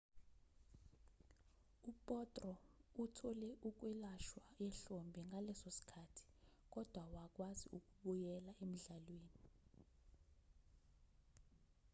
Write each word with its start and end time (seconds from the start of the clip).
u-potro 1.89 2.53
uthole 3.03 3.49
ukwelashwa 3.67 4.41
ehlombe 4.67 5.19
ngaleso 5.29 5.67
sikhathi 5.77 6.23
kodwa 6.73 7.01
wakwazi 7.15 7.65
ukubuyela 7.77 8.51
emdlalweni 8.63 9.33